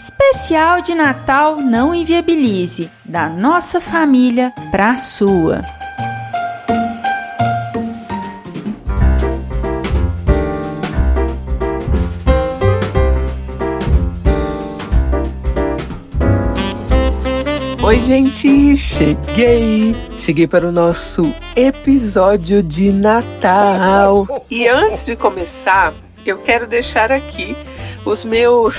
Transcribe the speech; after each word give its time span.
Especial 0.00 0.80
de 0.80 0.94
Natal 0.94 1.56
Não 1.56 1.94
Inviabilize, 1.94 2.90
da 3.04 3.28
nossa 3.28 3.82
família 3.82 4.50
para 4.70 4.92
a 4.92 4.96
sua. 4.96 5.60
Oi, 17.82 18.00
gente, 18.00 18.74
cheguei! 18.78 19.94
Cheguei 20.16 20.48
para 20.48 20.66
o 20.66 20.72
nosso 20.72 21.34
episódio 21.54 22.62
de 22.62 22.90
Natal. 22.90 24.26
E 24.50 24.66
antes 24.66 25.04
de 25.04 25.14
começar, 25.14 25.92
eu 26.24 26.38
quero 26.38 26.66
deixar 26.66 27.12
aqui 27.12 27.54
os 28.04 28.24
meus 28.24 28.76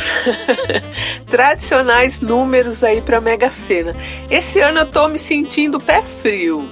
tradicionais 1.28 2.20
números 2.20 2.84
aí 2.84 3.02
para 3.02 3.22
Mega 3.22 3.50
Sena. 3.50 3.96
Esse 4.30 4.60
ano 4.60 4.80
eu 4.80 4.86
tô 4.86 5.08
me 5.08 5.20
sentindo 5.20 5.80
pé 5.80 6.02
frio. 6.02 6.68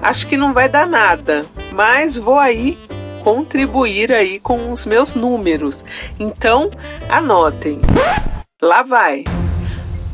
Acho 0.00 0.26
que 0.26 0.36
não 0.36 0.52
vai 0.52 0.68
dar 0.68 0.86
nada, 0.86 1.44
mas 1.72 2.16
vou 2.16 2.38
aí 2.38 2.78
contribuir 3.22 4.12
aí 4.12 4.38
com 4.38 4.70
os 4.70 4.86
meus 4.86 5.14
números. 5.14 5.76
Então, 6.18 6.70
anotem. 7.08 7.80
Lá 8.62 8.82
vai. 8.82 9.24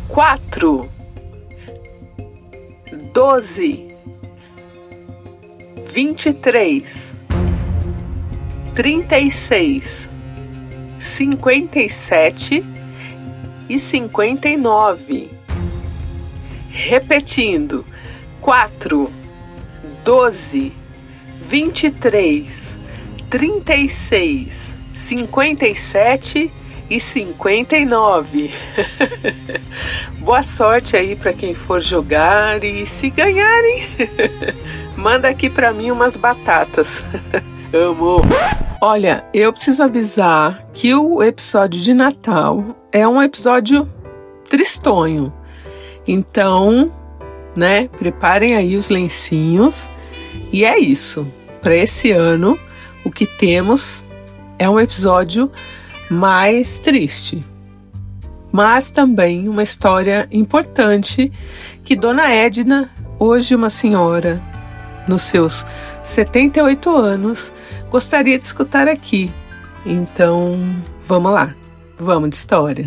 4 0.09 0.89
12 3.13 3.89
23 5.93 6.85
36 8.75 10.04
cinquenta 11.17 11.79
e 11.79 11.89
sete 11.89 12.65
e 13.69 13.79
cinquenta 13.79 14.49
e 14.49 14.57
nove. 14.57 15.31
Repetindo: 16.71 17.85
quatro, 18.41 19.13
doze, 20.05 20.73
vinte 21.49 21.87
e 21.87 21.91
três, 21.93 22.51
trinta 23.31 23.77
e 23.77 23.89
seis, 23.89 24.73
cinquenta 24.97 25.69
e 25.69 25.77
sete 25.77 26.51
e 26.91 27.01
cinquenta 27.01 27.77
e 27.77 27.85
nove. 27.85 28.53
Boa 30.19 30.43
sorte 30.43 30.97
aí 30.97 31.15
para 31.15 31.33
quem 31.33 31.55
for 31.55 31.81
jogar 31.81 32.65
e 32.65 32.87
se 32.87 33.09
ganharem, 33.09 33.87
manda 34.97 35.29
aqui 35.29 35.49
para 35.49 35.73
mim 35.73 35.93
umas 35.93 36.17
batatas. 36.17 37.01
Amo. 37.75 38.23
Olha, 38.81 39.25
eu 39.35 39.53
preciso 39.53 39.83
avisar 39.83 40.65
que 40.73 40.95
o 40.95 41.21
episódio 41.21 41.81
de 41.81 41.93
Natal 41.93 42.65
é 42.93 43.07
um 43.09 43.21
episódio 43.21 43.89
tristonho. 44.49 45.35
Então, 46.07 46.93
né, 47.57 47.89
preparem 47.89 48.55
aí 48.55 48.77
os 48.77 48.91
lencinhos. 48.91 49.89
E 50.53 50.65
é 50.65 50.79
isso. 50.79 51.27
Para 51.61 51.75
esse 51.75 52.13
ano, 52.13 52.57
o 53.05 53.11
que 53.11 53.27
temos 53.27 54.05
é 54.57 54.71
um 54.71 54.79
episódio 54.79 55.51
mais 56.09 56.79
triste. 56.79 57.45
Mas 58.53 58.93
também 58.93 59.49
uma 59.49 59.65
história 59.65 60.29
importante 60.31 61.33
que 61.85 61.97
Dona 61.97 62.31
Edna, 62.31 62.89
hoje 63.19 63.53
uma 63.53 63.69
senhora 63.69 64.41
nos 65.09 65.23
seus 65.23 65.65
78 66.03 66.97
anos, 66.97 67.53
gostaria 67.91 68.39
de 68.39 68.45
escutar 68.45 68.89
aqui. 68.89 69.33
Então, 69.85 70.59
vamos 71.01 71.33
lá, 71.33 71.55
vamos 71.99 72.31
de 72.31 72.37
história. 72.37 72.87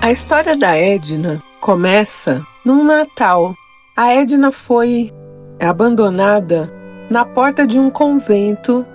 A 0.00 0.10
história 0.10 0.56
da 0.56 0.76
Edna 0.76 1.42
começa 1.60 2.44
num 2.64 2.82
Natal. 2.82 3.54
A 3.96 4.14
Edna 4.14 4.50
foi 4.50 5.12
abandonada 5.60 6.72
na 7.08 7.24
porta 7.24 7.66
de 7.66 7.78
um 7.78 7.90
convento 7.90 8.86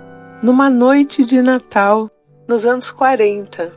numa 0.42 0.68
noite 0.68 1.24
de 1.24 1.40
Natal 1.40 2.10
nos 2.46 2.64
anos 2.64 2.90
40. 2.90 3.72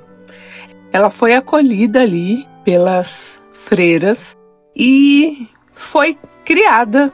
Ela 0.92 1.10
foi 1.10 1.34
acolhida 1.34 2.02
ali 2.02 2.48
pelas 2.66 3.42
freiras 3.52 4.36
e 4.76 5.48
foi 5.74 6.18
criada 6.52 7.14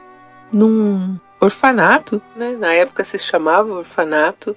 num 0.52 1.16
orfanato, 1.40 2.20
né? 2.34 2.56
na 2.58 2.72
época 2.74 3.04
se 3.04 3.20
chamava 3.20 3.72
orfanato, 3.72 4.56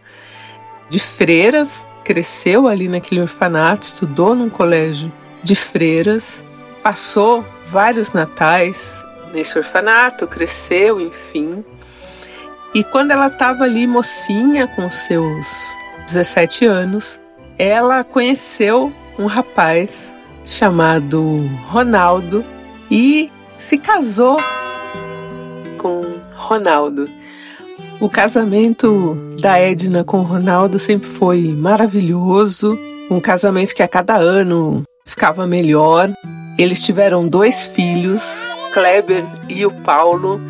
de 0.89 0.99
freiras, 0.99 1.85
cresceu 2.03 2.67
ali 2.67 2.87
naquele 2.87 3.21
orfanato, 3.21 3.83
estudou 3.83 4.33
num 4.33 4.49
colégio 4.49 5.11
de 5.43 5.53
freiras, 5.53 6.43
passou 6.81 7.45
vários 7.63 8.11
natais 8.11 9.05
nesse 9.31 9.55
orfanato, 9.55 10.25
cresceu, 10.25 10.99
enfim. 10.99 11.63
E 12.73 12.83
quando 12.83 13.11
ela 13.11 13.27
estava 13.27 13.65
ali 13.65 13.85
mocinha 13.85 14.67
com 14.67 14.89
seus 14.89 15.77
17 16.07 16.65
anos, 16.65 17.19
ela 17.55 18.03
conheceu 18.03 18.91
um 19.19 19.27
rapaz 19.27 20.11
chamado 20.43 21.47
Ronaldo 21.67 22.43
e 22.89 23.31
se 23.59 23.77
casou 23.77 24.39
Ronaldo. 26.51 27.07
O 28.01 28.09
casamento 28.09 29.15
da 29.39 29.57
Edna 29.57 30.03
com 30.03 30.21
Ronaldo 30.21 30.77
sempre 30.77 31.07
foi 31.07 31.53
maravilhoso, 31.53 32.77
um 33.09 33.21
casamento 33.21 33.73
que 33.73 33.81
a 33.81 33.87
cada 33.87 34.17
ano 34.17 34.83
ficava 35.05 35.47
melhor. 35.47 36.11
Eles 36.57 36.83
tiveram 36.83 37.25
dois 37.25 37.67
filhos, 37.67 38.45
Kleber 38.73 39.23
e 39.47 39.65
o 39.65 39.71
Paulo, 39.71 40.41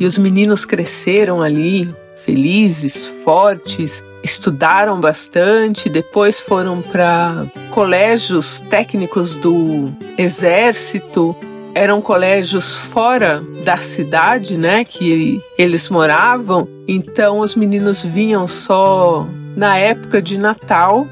e 0.00 0.04
os 0.04 0.18
meninos 0.18 0.66
cresceram 0.66 1.40
ali, 1.40 1.88
felizes, 2.24 3.06
fortes, 3.06 4.02
estudaram 4.24 5.00
bastante, 5.00 5.88
depois 5.88 6.40
foram 6.40 6.82
para 6.82 7.46
colégios 7.70 8.58
técnicos 8.68 9.36
do 9.36 9.92
exército, 10.18 11.36
eram 11.76 12.00
colégios 12.00 12.74
fora 12.74 13.44
da 13.62 13.76
cidade, 13.76 14.58
né, 14.58 14.82
que 14.82 15.42
eles 15.58 15.90
moravam. 15.90 16.66
Então 16.88 17.40
os 17.40 17.54
meninos 17.54 18.02
vinham 18.02 18.48
só 18.48 19.28
na 19.54 19.76
época 19.76 20.22
de 20.22 20.38
Natal. 20.38 21.06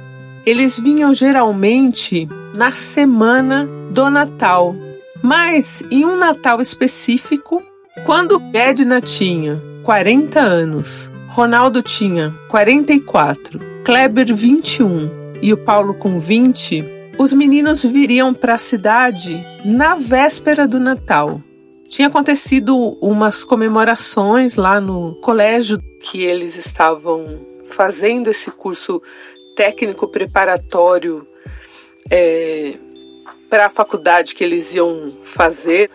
Eles 0.46 0.80
vinham 0.80 1.12
geralmente 1.12 2.26
na 2.54 2.72
semana 2.72 3.68
do 3.90 4.08
Natal. 4.08 4.74
Mas 5.22 5.84
em 5.90 6.06
um 6.06 6.16
Natal 6.16 6.62
específico, 6.62 7.62
quando 8.06 8.42
Edna 8.54 9.02
tinha 9.02 9.62
40 9.82 10.40
anos, 10.40 11.10
Ronaldo 11.28 11.82
tinha 11.82 12.34
44, 12.48 13.60
Kleber 13.84 14.34
21 14.34 15.10
e 15.42 15.52
o 15.52 15.58
Paulo 15.58 15.92
com 15.92 16.18
20, 16.18 16.82
os 17.18 17.32
meninos 17.32 17.84
viriam 17.84 18.34
para 18.34 18.54
a 18.54 18.58
cidade 18.58 19.44
na 19.64 19.94
véspera 19.94 20.66
do 20.66 20.80
Natal. 20.80 21.40
Tinha 21.88 22.08
acontecido 22.08 22.76
umas 23.00 23.44
comemorações 23.44 24.56
lá 24.56 24.80
no 24.80 25.14
colégio 25.20 25.78
que 26.00 26.22
eles 26.22 26.56
estavam 26.56 27.24
fazendo 27.70 28.30
esse 28.30 28.50
curso 28.50 29.00
técnico 29.56 30.08
preparatório 30.08 31.26
é, 32.10 32.74
para 33.48 33.66
a 33.66 33.70
faculdade 33.70 34.34
que 34.34 34.42
eles 34.42 34.74
iam 34.74 35.12
fazer. 35.22 35.90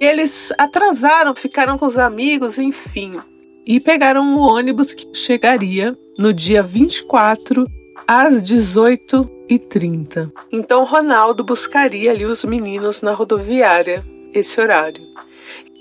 Eles 0.00 0.52
atrasaram, 0.58 1.34
ficaram 1.34 1.78
com 1.78 1.86
os 1.86 1.98
amigos, 1.98 2.58
enfim. 2.58 3.20
E 3.66 3.80
pegaram 3.80 4.22
um 4.22 4.38
ônibus 4.38 4.94
que 4.94 5.06
chegaria 5.14 5.96
no 6.18 6.32
dia 6.32 6.62
24 6.62 7.66
às 8.06 8.42
18 8.42 9.30
e 9.48 9.58
30. 9.58 10.32
Então 10.52 10.84
Ronaldo 10.84 11.44
buscaria 11.44 12.10
ali 12.10 12.24
os 12.24 12.44
meninos 12.44 13.00
na 13.02 13.12
rodoviária 13.12 14.04
esse 14.32 14.60
horário. 14.60 15.02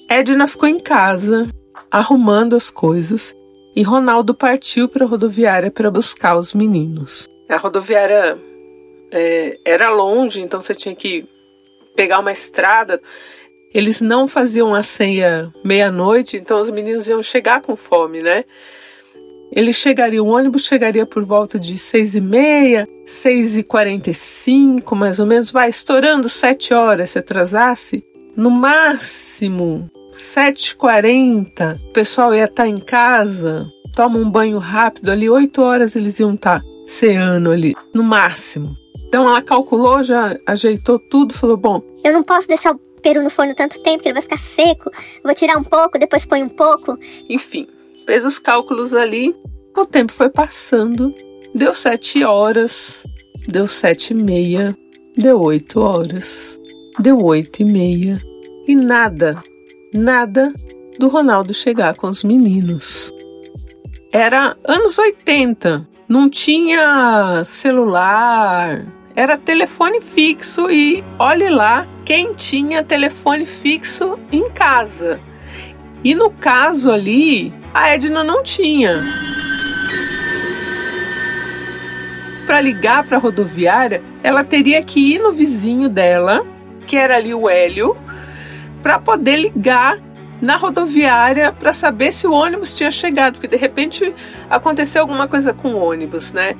Edna 0.09 0.47
ficou 0.47 0.69
em 0.69 0.79
casa 0.79 1.47
arrumando 1.89 2.55
as 2.55 2.69
coisas 2.69 3.35
e 3.75 3.81
Ronaldo 3.81 4.33
partiu 4.33 4.87
para 4.87 5.05
a 5.05 5.07
rodoviária 5.07 5.71
para 5.71 5.89
buscar 5.89 6.37
os 6.37 6.53
meninos. 6.53 7.27
A 7.49 7.57
rodoviária 7.57 8.37
é, 9.11 9.59
era 9.65 9.89
longe, 9.89 10.41
então 10.41 10.61
você 10.61 10.75
tinha 10.75 10.95
que 10.95 11.27
pegar 11.95 12.19
uma 12.19 12.31
estrada. 12.31 13.01
Eles 13.73 14.01
não 14.01 14.27
faziam 14.27 14.75
a 14.75 14.83
ceia 14.83 15.51
meia-noite, 15.63 16.37
então 16.37 16.61
os 16.61 16.69
meninos 16.69 17.07
iam 17.07 17.23
chegar 17.23 17.61
com 17.61 17.75
fome, 17.75 18.21
né? 18.21 18.45
Ele 19.55 19.71
chegaria, 19.71 20.23
o 20.23 20.27
ônibus 20.27 20.65
chegaria 20.65 21.05
por 21.05 21.23
volta 21.23 21.59
de 21.59 21.77
seis 21.77 22.15
e 22.15 22.21
meia, 22.21 22.88
seis 23.05 23.55
e 23.55 23.61
quarenta 23.61 24.09
e 24.09 24.13
cinco, 24.13 24.95
mais 24.95 25.19
ou 25.19 25.27
menos, 25.27 25.51
vai 25.51 25.69
estourando 25.69 26.27
sete 26.27 26.73
horas 26.73 27.11
se 27.11 27.19
atrasasse. 27.19 28.03
No 28.35 28.50
máximo, 28.50 29.91
sete 30.11 30.69
e 30.69 30.75
quarenta, 30.75 31.79
o 31.89 31.94
pessoal 31.94 32.33
ia 32.33 32.45
estar 32.45 32.67
em 32.67 32.79
casa, 32.79 33.67
toma 33.95 34.17
um 34.17 34.29
banho 34.29 34.57
rápido, 34.57 35.11
ali 35.11 35.29
oito 35.29 35.61
horas 35.61 35.95
eles 35.95 36.19
iam 36.19 36.33
estar 36.33 36.63
ser 36.88 37.15
ano 37.17 37.51
ali, 37.51 37.75
no 37.94 38.03
máximo. 38.03 38.75
Então 39.07 39.27
ela 39.27 39.44
calculou, 39.44 40.03
já 40.03 40.35
ajeitou 40.47 40.97
tudo, 40.97 41.31
falou: 41.31 41.57
bom. 41.57 41.79
Eu 42.03 42.11
não 42.11 42.23
posso 42.23 42.47
deixar 42.47 42.73
o 42.73 42.79
peru 43.03 43.21
no 43.21 43.29
forno 43.29 43.53
tanto 43.53 43.79
tempo 43.83 44.01
que 44.01 44.09
ele 44.09 44.13
vai 44.13 44.23
ficar 44.23 44.39
seco. 44.39 44.89
Vou 45.23 45.35
tirar 45.35 45.57
um 45.57 45.63
pouco, 45.63 46.00
depois 46.00 46.25
põe 46.25 46.41
um 46.41 46.50
pouco. 46.50 46.97
Enfim, 47.29 47.67
fez 48.05 48.25
os 48.25 48.39
cálculos 48.39 48.94
ali. 48.94 49.35
O 49.75 49.85
tempo 49.85 50.11
foi 50.11 50.29
passando. 50.29 51.13
Deu 51.53 51.73
sete 51.73 52.23
horas, 52.23 53.03
deu 53.47 53.67
sete 53.67 54.11
e 54.11 54.15
meia, 54.15 54.75
deu 55.15 55.39
oito 55.41 55.79
horas, 55.79 56.59
deu 57.00 57.19
oito 57.23 57.61
e 57.61 57.65
meia. 57.65 58.19
E 58.67 58.75
nada, 58.75 59.41
nada 59.94 60.51
do 60.97 61.07
Ronaldo 61.07 61.53
chegar 61.53 61.95
com 61.95 62.07
os 62.07 62.23
meninos. 62.23 63.13
Era 64.11 64.55
anos 64.63 64.97
80, 64.97 65.88
não 66.07 66.29
tinha 66.29 67.44
celular, 67.45 68.85
era 69.15 69.38
telefone 69.38 70.01
fixo 70.01 70.69
e 70.71 71.03
olhe 71.19 71.50
lá 71.50 71.88
quem 72.05 72.33
tinha 72.33 72.83
telefone 72.83 73.45
fixo 73.45 74.17
em 74.31 74.50
casa. 74.51 75.19
E 76.03 76.15
no 76.15 76.31
caso 76.31 76.91
ali, 76.91 77.53
a 77.73 77.89
Edna 77.89 78.23
não 78.23 78.43
tinha. 78.43 79.03
Para 82.45 82.61
ligar 82.61 83.03
para 83.05 83.17
a 83.17 83.19
rodoviária, 83.19 84.03
ela 84.21 84.43
teria 84.43 84.83
que 84.83 85.15
ir 85.15 85.19
no 85.19 85.31
vizinho 85.31 85.89
dela, 85.89 86.45
que 86.85 86.95
era 86.95 87.15
ali 87.15 87.33
o 87.33 87.49
Hélio, 87.49 87.97
para 88.81 88.99
poder 88.99 89.37
ligar 89.37 89.97
na 90.41 90.57
rodoviária 90.57 91.53
para 91.53 91.71
saber 91.71 92.11
se 92.11 92.27
o 92.27 92.33
ônibus 92.33 92.73
tinha 92.73 92.91
chegado, 92.91 93.35
porque 93.35 93.47
de 93.47 93.55
repente 93.55 94.13
aconteceu 94.49 95.01
alguma 95.01 95.27
coisa 95.27 95.53
com 95.53 95.73
o 95.73 95.77
ônibus, 95.77 96.33
né? 96.33 96.55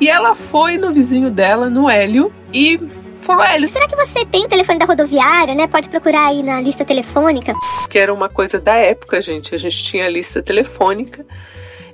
E 0.00 0.08
ela 0.08 0.34
foi 0.34 0.76
no 0.76 0.92
vizinho 0.92 1.30
dela, 1.30 1.70
no 1.70 1.88
Hélio, 1.88 2.34
e 2.52 2.78
falou: 3.24 3.44
será 3.66 3.88
que 3.88 3.96
você 3.96 4.24
tem 4.26 4.44
o 4.44 4.48
telefone 4.48 4.78
da 4.78 4.84
rodoviária, 4.84 5.54
né? 5.54 5.66
Pode 5.66 5.88
procurar 5.88 6.26
aí 6.26 6.42
na 6.42 6.60
lista 6.60 6.84
telefônica. 6.84 7.52
Que 7.88 7.98
era 7.98 8.12
uma 8.12 8.28
coisa 8.28 8.60
da 8.60 8.74
época, 8.76 9.20
gente. 9.20 9.54
A 9.54 9.58
gente 9.58 9.82
tinha 9.82 10.06
a 10.06 10.08
lista 10.10 10.42
telefônica. 10.42 11.24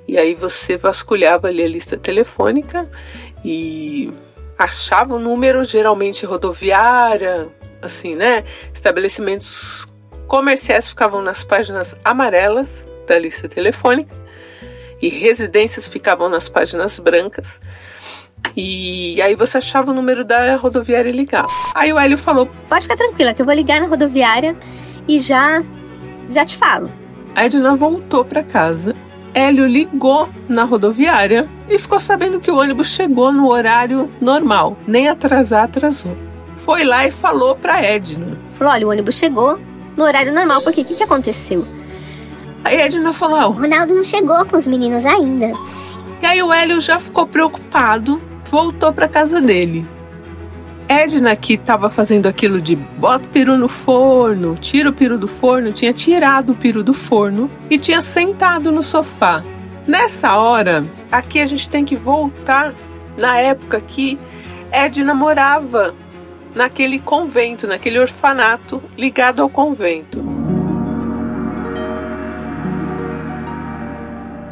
E 0.07 0.17
aí 0.17 0.35
você 0.35 0.77
vasculhava 0.77 1.47
ali 1.47 1.63
a 1.63 1.67
lista 1.67 1.95
telefônica 1.95 2.89
e 3.45 4.11
achava 4.57 5.15
o 5.15 5.19
número, 5.19 5.63
geralmente 5.63 6.25
rodoviária, 6.25 7.47
assim, 7.81 8.15
né? 8.15 8.43
Estabelecimentos 8.73 9.87
comerciais 10.27 10.89
ficavam 10.89 11.21
nas 11.21 11.43
páginas 11.43 11.95
amarelas 12.03 12.67
da 13.07 13.17
lista 13.17 13.47
telefônica 13.47 14.13
e 15.01 15.09
residências 15.09 15.87
ficavam 15.87 16.29
nas 16.29 16.47
páginas 16.47 16.99
brancas. 16.99 17.59
E 18.55 19.21
aí 19.21 19.35
você 19.35 19.57
achava 19.57 19.91
o 19.91 19.93
número 19.93 20.25
da 20.25 20.55
rodoviária 20.57 21.09
e 21.09 21.13
ligava. 21.13 21.47
Aí 21.73 21.93
o 21.93 21.99
Hélio 21.99 22.17
falou: 22.17 22.49
Pode 22.67 22.83
ficar 22.83 22.97
tranquila, 22.97 23.33
que 23.33 23.41
eu 23.41 23.45
vou 23.45 23.55
ligar 23.55 23.79
na 23.79 23.87
rodoviária 23.87 24.55
e 25.07 25.19
já 25.19 25.63
já 26.29 26.45
te 26.45 26.57
falo. 26.57 26.91
A 27.35 27.45
Edna 27.45 27.75
voltou 27.75 28.25
para 28.25 28.43
casa. 28.43 28.95
Hélio 29.33 29.65
ligou 29.65 30.29
na 30.49 30.65
rodoviária 30.65 31.49
e 31.69 31.79
ficou 31.79 31.99
sabendo 31.99 32.41
que 32.41 32.51
o 32.51 32.57
ônibus 32.57 32.89
chegou 32.89 33.31
no 33.31 33.49
horário 33.49 34.11
normal, 34.19 34.77
nem 34.85 35.07
atrasar 35.07 35.63
atrasou. 35.63 36.17
Foi 36.57 36.83
lá 36.83 37.07
e 37.07 37.11
falou 37.11 37.55
para 37.55 37.81
Edna. 37.81 38.37
Falou: 38.49 38.73
olha, 38.73 38.85
o 38.87 38.89
ônibus 38.89 39.15
chegou, 39.15 39.57
no 39.95 40.03
horário 40.03 40.33
normal, 40.33 40.61
porque 40.63 40.81
o 40.81 40.85
que, 40.85 40.95
que 40.95 41.03
aconteceu? 41.03 41.65
Aí 42.63 42.81
a 42.81 42.85
Edna 42.85 43.13
falou: 43.13 43.49
O 43.49 43.53
Ronaldo 43.53 43.95
não 43.95 44.03
chegou 44.03 44.45
com 44.45 44.57
os 44.57 44.67
meninos 44.67 45.05
ainda. 45.05 45.51
E 46.21 46.25
aí 46.25 46.43
o 46.43 46.53
Hélio 46.53 46.79
já 46.79 46.99
ficou 46.99 47.25
preocupado, 47.25 48.21
voltou 48.51 48.91
para 48.91 49.07
casa 49.07 49.39
dele. 49.39 49.87
Edna, 50.85 51.33
que 51.37 51.53
estava 51.53 51.89
fazendo 51.89 52.27
aquilo 52.27 52.61
de 52.61 52.75
bota 52.75 53.25
o 53.25 53.29
peru 53.29 53.57
no 53.57 53.69
forno, 53.69 54.57
tira 54.59 54.89
o 54.89 54.93
peru 54.93 55.17
do 55.17 55.27
forno, 55.27 55.71
tinha 55.71 55.93
tirado 55.93 56.51
o 56.51 56.55
peru 56.55 56.83
do 56.83 56.93
forno 56.93 57.49
e 57.69 57.79
tinha 57.79 58.01
sentado 58.01 58.69
no 58.69 58.83
sofá. 58.83 59.41
Nessa 59.87 60.35
hora, 60.35 60.85
aqui 61.09 61.39
a 61.39 61.45
gente 61.45 61.69
tem 61.69 61.85
que 61.85 61.95
voltar 61.95 62.73
na 63.17 63.37
época 63.37 63.79
que 63.79 64.19
Edna 64.69 65.13
morava 65.13 65.95
naquele 66.53 66.99
convento, 66.99 67.65
naquele 67.65 67.99
orfanato 67.99 68.83
ligado 68.97 69.41
ao 69.41 69.49
convento. 69.49 70.40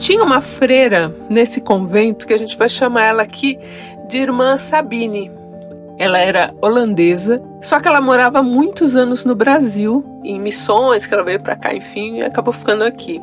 Tinha 0.10 0.24
uma 0.24 0.42
freira 0.42 1.16
nesse 1.30 1.62
convento 1.62 2.26
que 2.26 2.34
a 2.34 2.38
gente 2.38 2.58
vai 2.58 2.68
chamar 2.68 3.06
ela 3.06 3.22
aqui 3.22 3.60
de 4.08 4.18
Irmã 4.18 4.58
Sabine. 4.58 5.32
Ela 6.00 6.18
era 6.18 6.52
holandesa, 6.64 7.40
só 7.62 7.80
que 7.80 7.88
ela 7.88 8.02
morava 8.02 8.42
muitos 8.42 8.96
anos 8.96 9.24
no 9.24 9.36
Brasil, 9.36 10.04
em 10.24 10.40
missões, 10.40 11.06
que 11.06 11.14
ela 11.14 11.24
veio 11.24 11.40
para 11.40 11.56
cá, 11.56 11.76
enfim, 11.76 12.18
e 12.18 12.24
acabou 12.24 12.52
ficando 12.52 12.84
aqui. 12.86 13.22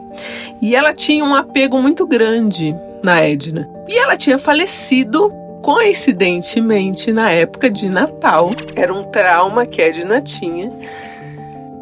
E 0.62 0.77
ela 0.77 0.94
tinha 0.94 1.25
um 1.25 1.35
apego 1.35 1.77
muito 1.83 2.06
grande 2.06 2.73
na 3.03 3.21
Edna. 3.21 3.69
E 3.89 3.99
ela 3.99 4.17
tinha 4.17 4.39
falecido 4.39 5.35
coincidentemente 5.62 7.12
na 7.12 7.32
época 7.32 7.69
de 7.69 7.89
Natal. 7.89 8.49
Era 8.77 8.94
um 8.94 9.11
trauma 9.11 9.67
que 9.67 9.82
Edna 9.82 10.23
tinha. 10.23 10.71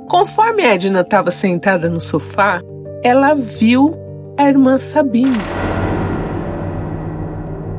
Conforme 0.09 0.63
Edna 0.63 1.03
estava 1.03 1.31
sentada 1.31 1.91
no 1.91 2.01
sofá, 2.01 2.63
ela 3.03 3.35
viu 3.35 4.03
a 4.37 4.49
irmã 4.49 4.79
Sabine 4.79 5.39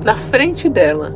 na 0.04 0.16
frente 0.30 0.70
dela. 0.70 1.16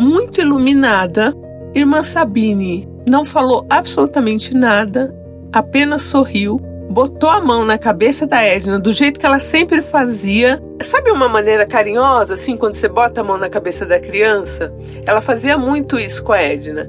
Muito 0.00 0.40
iluminada, 0.40 1.34
irmã 1.74 2.02
Sabine 2.02 2.88
não 3.08 3.24
falou 3.24 3.66
absolutamente 3.68 4.54
nada, 4.54 5.14
apenas 5.52 6.02
sorriu 6.02 6.60
botou 6.88 7.28
a 7.28 7.40
mão 7.40 7.64
na 7.64 7.76
cabeça 7.76 8.26
da 8.26 8.42
Edna 8.42 8.78
do 8.78 8.92
jeito 8.92 9.18
que 9.18 9.26
ela 9.26 9.40
sempre 9.40 9.82
fazia. 9.82 10.62
Sabe 10.90 11.10
uma 11.10 11.28
maneira 11.28 11.66
carinhosa, 11.66 12.34
assim, 12.34 12.56
quando 12.56 12.76
você 12.76 12.88
bota 12.88 13.20
a 13.20 13.24
mão 13.24 13.36
na 13.36 13.50
cabeça 13.50 13.84
da 13.84 13.98
criança? 13.98 14.72
Ela 15.04 15.20
fazia 15.20 15.58
muito 15.58 15.98
isso 15.98 16.22
com 16.22 16.32
a 16.32 16.40
Edna. 16.40 16.88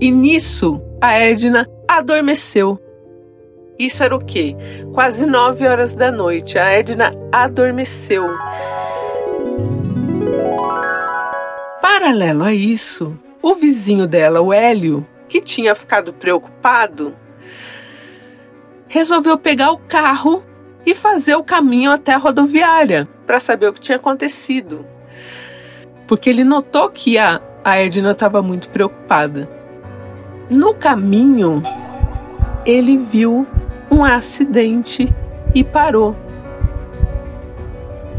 E 0.00 0.10
nisso, 0.10 0.80
a 1.00 1.18
Edna 1.18 1.66
adormeceu. 1.88 2.78
Isso 3.80 4.02
era 4.02 4.14
o 4.14 4.22
quê? 4.22 4.54
Quase 4.92 5.24
nove 5.24 5.66
horas 5.66 5.94
da 5.94 6.12
noite. 6.12 6.58
A 6.58 6.66
Edna 6.66 7.14
adormeceu. 7.32 8.26
Paralelo 11.80 12.44
a 12.44 12.52
isso, 12.52 13.18
o 13.40 13.54
vizinho 13.54 14.06
dela, 14.06 14.42
o 14.42 14.52
Hélio, 14.52 15.06
que 15.30 15.40
tinha 15.40 15.74
ficado 15.74 16.12
preocupado, 16.12 17.16
resolveu 18.86 19.38
pegar 19.38 19.70
o 19.70 19.78
carro 19.78 20.44
e 20.84 20.94
fazer 20.94 21.36
o 21.36 21.42
caminho 21.42 21.90
até 21.90 22.12
a 22.12 22.18
rodoviária 22.18 23.08
para 23.26 23.40
saber 23.40 23.68
o 23.68 23.72
que 23.72 23.80
tinha 23.80 23.96
acontecido. 23.96 24.84
Porque 26.06 26.28
ele 26.28 26.44
notou 26.44 26.90
que 26.90 27.16
a, 27.16 27.40
a 27.64 27.80
Edna 27.80 28.10
estava 28.10 28.42
muito 28.42 28.68
preocupada. 28.68 29.48
No 30.50 30.74
caminho, 30.74 31.62
ele 32.66 32.98
viu 32.98 33.46
um 33.90 34.04
acidente 34.04 35.12
e 35.54 35.64
parou. 35.64 36.16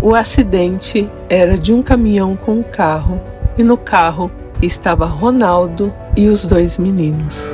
O 0.02 0.14
acidente 0.14 1.10
era 1.30 1.58
de 1.58 1.74
um 1.74 1.82
caminhão 1.82 2.36
com 2.36 2.60
um 2.60 2.64
carro 2.64 3.22
e 3.58 3.64
no 3.64 3.78
carro 3.78 4.32
estava 4.62 5.06
Ronaldo 5.06 5.94
e 6.18 6.28
os 6.28 6.46
dois 6.46 6.78
meninos. 6.78 7.52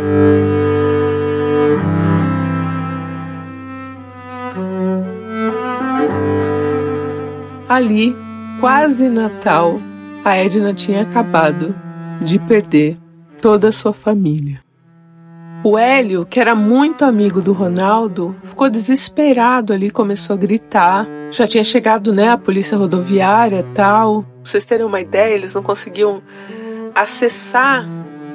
Ali, 7.69 8.15
quase 8.59 9.09
Natal, 9.09 9.79
a 10.24 10.36
Edna 10.38 10.74
tinha 10.74 11.01
acabado 11.01 11.75
de 12.21 12.39
perder 12.39 12.97
toda 13.41 13.67
a 13.67 13.71
sua 13.71 13.93
família. 13.93 14.66
O 15.64 15.78
Hélio, 15.78 16.26
que 16.26 16.40
era 16.40 16.56
muito 16.56 17.04
amigo 17.04 17.42
do 17.42 17.52
Ronaldo, 17.52 18.36
ficou 18.44 18.70
desesperado 18.70 19.74
ali, 19.74 19.90
começou 19.90 20.36
a 20.36 20.38
gritar. 20.38 21.08
Já 21.32 21.48
tinha 21.48 21.64
chegado, 21.64 22.14
né, 22.14 22.30
a 22.30 22.38
polícia 22.38 22.78
rodoviária 22.78 23.64
tal. 23.74 24.24
Pra 24.24 24.52
vocês 24.52 24.64
terem 24.64 24.86
uma 24.86 25.02
ideia, 25.02 25.34
eles 25.34 25.54
não 25.54 25.64
conseguiam 25.64 26.22
acessar 26.94 27.86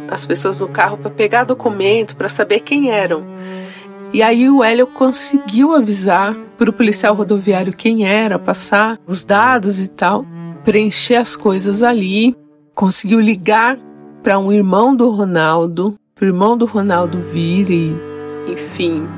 as 0.09 0.27
pessoas 0.27 0.59
no 0.59 0.69
carro 0.69 0.99
para 0.99 1.11
pegar 1.11 1.45
documento, 1.45 2.17
para 2.17 2.29
saber 2.29 2.61
quem 2.61 2.91
eram. 2.91 3.25
E 4.13 4.23
aí 4.23 4.51
o 4.51 4.63
Hélio 4.63 4.87
conseguiu 4.87 5.75
avisar 5.75 6.37
para 6.59 6.69
o 6.69 6.73
policial 6.73 7.15
rodoviário 7.15 7.73
quem 7.73 8.07
era, 8.07 8.39
passar 8.39 8.99
os 9.07 9.25
dados 9.25 9.83
e 9.83 9.89
tal, 9.89 10.27
preencher 10.65 11.17
as 11.17 11.35
coisas 11.35 11.83
ali, 11.83 12.37
conseguiu 12.75 13.21
ligar 13.21 13.79
para 14.23 14.39
um 14.39 14.53
irmão 14.53 14.95
do 14.95 15.11
Ronaldo, 15.11 15.97
para 16.23 16.27
o 16.27 16.29
irmão 16.29 16.57
do 16.57 16.67
Ronaldo 16.67 17.19
vir 17.19 17.69
e, 17.69 17.97
enfim, 18.47 19.09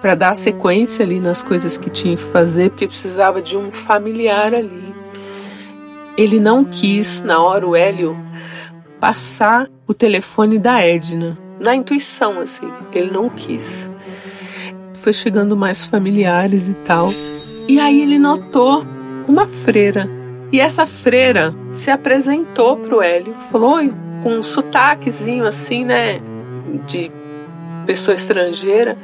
para 0.00 0.14
dar 0.14 0.34
sequência 0.34 1.04
ali 1.04 1.20
nas 1.20 1.42
coisas 1.42 1.76
que 1.76 1.90
tinha 1.90 2.16
que 2.16 2.22
fazer, 2.22 2.70
porque 2.70 2.88
precisava 2.88 3.42
de 3.42 3.54
um 3.54 3.70
familiar 3.70 4.54
ali. 4.54 4.94
ele 6.16 6.40
não 6.40 6.64
quis, 6.64 7.20
na 7.20 7.38
hora, 7.42 7.68
o 7.68 7.76
Hélio, 7.76 8.16
passar 8.98 9.68
o 9.86 9.92
telefone 9.92 10.58
da 10.58 10.80
Edna. 10.80 11.38
Na 11.60 11.74
intuição, 11.74 12.40
assim, 12.40 12.70
ele 12.90 13.10
não 13.10 13.28
quis. 13.28 13.86
Foi 14.94 15.12
chegando 15.12 15.54
mais 15.54 15.84
familiares 15.84 16.70
e 16.70 16.76
tal. 16.76 17.10
E 17.68 17.78
aí 17.78 18.00
ele 18.00 18.18
notou 18.18 18.86
uma 19.28 19.46
freira. 19.46 20.08
E 20.50 20.60
essa 20.60 20.86
freira 20.86 21.54
se 21.74 21.90
apresentou 21.90 22.78
pro 22.78 23.02
Hélio. 23.02 23.34
Falou: 23.50 23.74
Oi. 23.74 24.03
Com 24.24 24.38
um 24.38 24.42
sotaquezinho 24.42 25.46
assim, 25.46 25.84
né? 25.84 26.20
De 26.88 27.12
pessoa 27.86 28.16
estrangeira. 28.16 28.98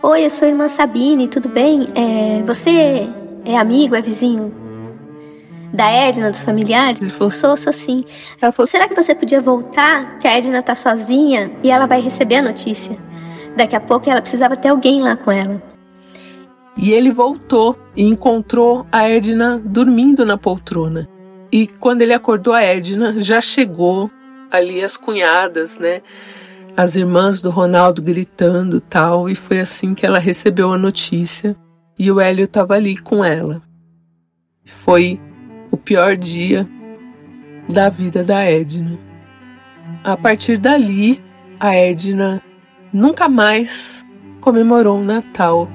Oi, 0.00 0.24
eu 0.24 0.30
sou 0.30 0.46
a 0.46 0.50
irmã 0.50 0.68
Sabine, 0.68 1.26
tudo 1.26 1.48
bem? 1.48 1.88
É, 1.96 2.40
você 2.44 3.08
é 3.44 3.56
amigo, 3.56 3.96
é 3.96 4.00
vizinho 4.00 4.54
da 5.72 5.90
Edna, 5.90 6.30
dos 6.30 6.44
familiares? 6.44 7.00
Ele 7.00 7.10
falou, 7.10 7.30
sou, 7.30 7.56
sou 7.56 7.72
sim. 7.72 8.04
Ela 8.40 8.52
falou, 8.52 8.66
será 8.66 8.86
que 8.86 8.94
você 8.94 9.14
podia 9.14 9.40
voltar? 9.40 10.18
Que 10.18 10.28
a 10.28 10.36
Edna 10.36 10.62
tá 10.62 10.74
sozinha 10.74 11.50
e 11.62 11.70
ela 11.70 11.86
vai 11.86 12.00
receber 12.00 12.36
a 12.36 12.42
notícia. 12.42 12.96
Daqui 13.56 13.74
a 13.74 13.80
pouco 13.80 14.08
ela 14.08 14.20
precisava 14.20 14.56
ter 14.56 14.68
alguém 14.68 15.02
lá 15.02 15.16
com 15.16 15.32
ela. 15.32 15.62
E 16.76 16.92
ele 16.92 17.10
voltou 17.10 17.76
e 17.96 18.04
encontrou 18.04 18.86
a 18.92 19.08
Edna 19.08 19.60
dormindo 19.64 20.24
na 20.24 20.38
poltrona. 20.38 21.08
E 21.50 21.66
quando 21.66 22.02
ele 22.02 22.12
acordou 22.12 22.52
a 22.52 22.62
Edna, 22.62 23.16
já 23.18 23.40
chegou 23.40 24.10
ali 24.50 24.82
as 24.82 24.96
cunhadas, 24.96 25.76
né? 25.76 26.02
As 26.76 26.96
irmãs 26.96 27.42
do 27.42 27.50
Ronaldo 27.50 28.00
gritando 28.00 28.80
tal, 28.80 29.28
e 29.28 29.34
foi 29.34 29.60
assim 29.60 29.94
que 29.94 30.06
ela 30.06 30.18
recebeu 30.18 30.70
a 30.70 30.78
notícia. 30.78 31.56
E 31.98 32.10
o 32.12 32.20
Hélio 32.20 32.44
estava 32.44 32.74
ali 32.74 32.96
com 32.96 33.24
ela. 33.24 33.60
Foi 34.64 35.20
o 35.70 35.76
pior 35.76 36.16
dia 36.16 36.68
da 37.68 37.88
vida 37.88 38.22
da 38.22 38.44
Edna. 38.44 38.98
A 40.04 40.16
partir 40.16 40.56
dali, 40.58 41.20
a 41.58 41.74
Edna 41.74 42.40
nunca 42.92 43.28
mais 43.28 44.06
comemorou 44.40 45.00
o 45.00 45.04
Natal. 45.04 45.68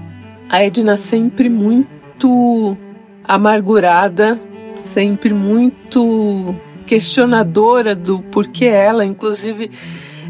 A 0.50 0.64
Edna 0.64 0.96
sempre 0.96 1.50
muito 1.50 2.78
amargurada, 3.24 4.40
sempre 4.78 5.34
muito 5.34 6.56
questionadora 6.94 7.96
do 7.96 8.22
porquê 8.22 8.66
ela, 8.66 9.04
inclusive 9.04 9.72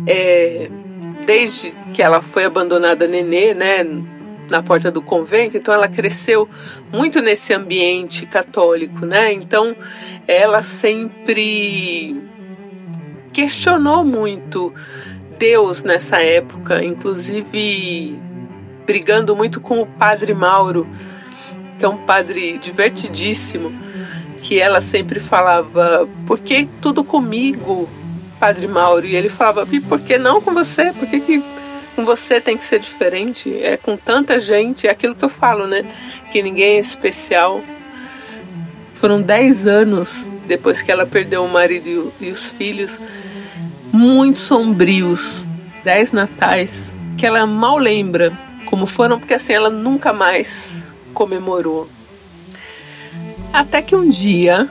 é, 0.07 0.69
desde 1.25 1.75
que 1.93 2.01
ela 2.01 2.21
foi 2.21 2.45
abandonada 2.45 3.05
nenê, 3.05 3.53
né, 3.53 3.85
na 4.49 4.63
porta 4.63 4.89
do 4.89 5.01
convento, 5.01 5.57
então 5.57 5.73
ela 5.73 5.89
cresceu 5.89 6.47
muito 6.89 7.19
nesse 7.19 7.53
ambiente 7.53 8.25
católico, 8.25 9.05
né? 9.05 9.33
Então 9.33 9.75
ela 10.25 10.63
sempre 10.63 12.15
questionou 13.33 14.05
muito 14.05 14.73
Deus 15.37 15.83
nessa 15.83 16.21
época, 16.21 16.81
inclusive 16.81 18.17
brigando 18.85 19.35
muito 19.35 19.59
com 19.59 19.81
o 19.81 19.85
padre 19.85 20.33
Mauro, 20.33 20.87
que 21.77 21.83
é 21.83 21.89
um 21.89 22.05
padre 22.05 22.57
divertidíssimo, 22.57 23.82
que 24.43 24.59
ela 24.59 24.81
sempre 24.81 25.19
falava: 25.19 26.07
"Por 26.27 26.39
que 26.39 26.67
tudo 26.81 27.03
comigo, 27.03 27.89
padre 28.39 28.67
Mauro?" 28.67 29.05
E 29.05 29.15
ele 29.15 29.29
falava: 29.29 29.67
"E 29.71 29.79
por 29.79 29.99
que 30.01 30.17
não 30.17 30.41
com 30.41 30.53
você? 30.53 30.93
Por 30.93 31.07
que 31.07 31.19
que 31.19 31.43
com 31.95 32.05
você 32.05 32.41
tem 32.41 32.57
que 32.57 32.65
ser 32.65 32.79
diferente. 32.79 33.55
É 33.63 33.77
com 33.77 33.95
tanta 33.95 34.39
gente, 34.39 34.87
é 34.87 34.91
aquilo 34.91 35.15
que 35.15 35.23
eu 35.23 35.29
falo, 35.29 35.67
né? 35.67 35.85
Que 36.31 36.41
ninguém 36.41 36.77
é 36.77 36.79
especial. 36.79 37.61
Foram 38.93 39.21
10 39.21 39.67
anos 39.67 40.29
depois 40.47 40.81
que 40.81 40.91
ela 40.91 41.05
perdeu 41.05 41.43
o 41.43 41.49
marido 41.49 42.11
e 42.19 42.29
os 42.29 42.45
filhos, 42.45 42.99
muito 43.91 44.39
sombrios. 44.39 45.45
10 45.83 46.11
natais 46.11 46.97
que 47.17 47.25
ela 47.25 47.45
mal 47.45 47.77
lembra 47.77 48.37
como 48.65 48.85
foram, 48.85 49.19
porque 49.19 49.33
assim 49.33 49.53
ela 49.53 49.69
nunca 49.69 50.11
mais 50.11 50.83
comemorou. 51.13 51.89
Até 53.53 53.83
que 53.83 53.95
um 53.95 54.09
dia, 54.09 54.67